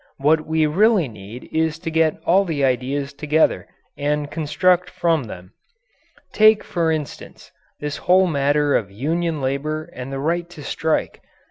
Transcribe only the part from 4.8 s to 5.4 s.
from